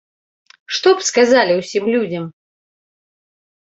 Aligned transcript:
Што 0.77 0.93
б 0.95 1.05
сказалі 1.11 1.53
ўсім 1.61 1.85
людзям? 1.93 2.29